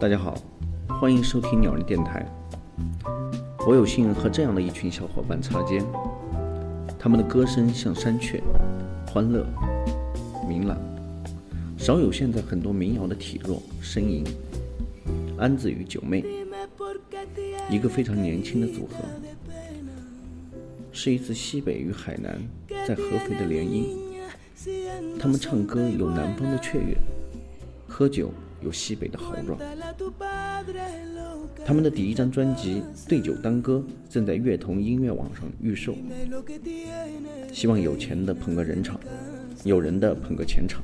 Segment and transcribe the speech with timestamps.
[0.00, 0.40] 大家好，
[0.86, 2.24] 欢迎收听鸟人电台。
[3.66, 5.84] 我有幸和这样的一群小伙伴擦肩，
[6.96, 8.40] 他们的歌声像山雀，
[9.08, 9.44] 欢乐、
[10.48, 10.78] 明朗，
[11.76, 14.22] 少有现在很多民谣的体弱呻吟。
[15.36, 16.24] 安子与九妹，
[17.68, 19.04] 一个非常年轻的组合，
[20.92, 22.40] 是一次西北与海南
[22.86, 23.82] 在合肥的联姻。
[25.18, 26.96] 他们唱歌有南方的雀跃，
[27.88, 29.58] 喝酒有西北的豪壮。
[31.64, 35.94] 他们的第一张专辑《对酒当歌》正在乐童音乐网上预售，
[37.52, 38.98] 希望有钱的捧个人场，
[39.64, 40.82] 有人的捧个钱场。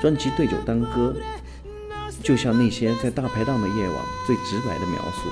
[0.00, 1.14] 专辑《对酒当歌》。
[2.20, 3.96] 就像那些在大排档的夜晚
[4.26, 5.30] 最直白的描述，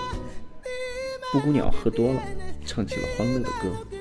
[1.32, 2.22] 布谷鸟喝多了，
[2.64, 3.95] 唱起了欢乐的歌。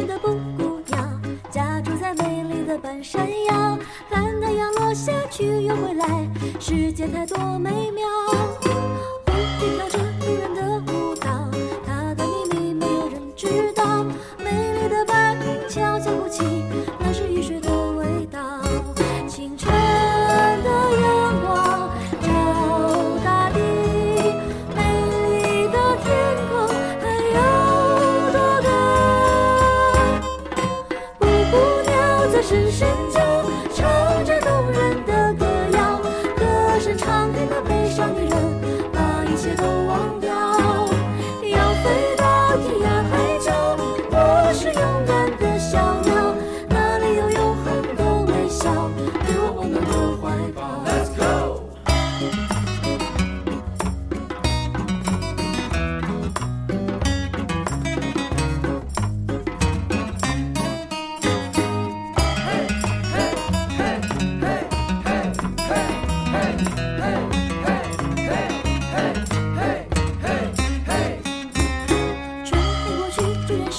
[0.00, 6.06] 的布谷鸟家住在美丽的半山腰，看太阳落下去又回来，
[6.58, 8.02] 世界太多美妙。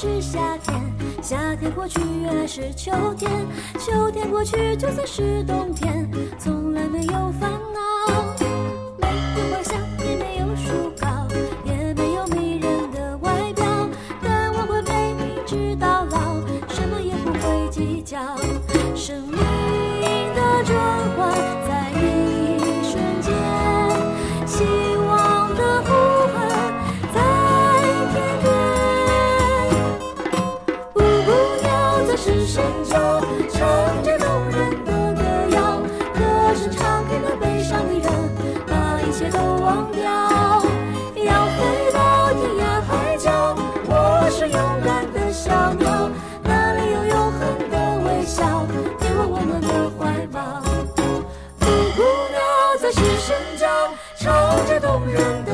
[0.04, 3.32] 是夏天夏天过去，原来是秋天；
[3.80, 8.36] 秋天过去，就算是冬天，从来没有烦恼。
[9.00, 11.08] 没有花香，也没有树高，
[11.64, 13.66] 也没有迷人的外表，
[14.22, 16.36] 但我会陪你直到老，
[16.68, 18.20] 什么也不会计较。
[18.94, 19.33] 生
[54.66, 55.53] 着动人的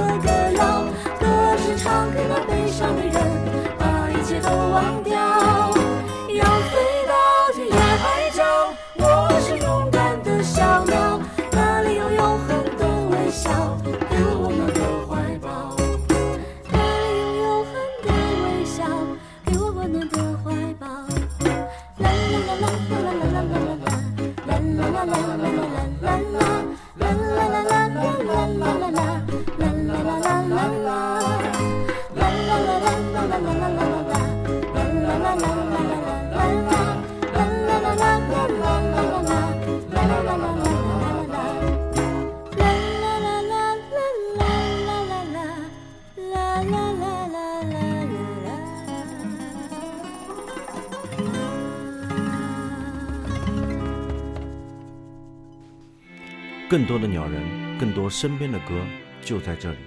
[56.70, 57.42] 更多的鸟人，
[57.80, 58.76] 更多身边的歌，
[59.24, 59.78] 就在这里。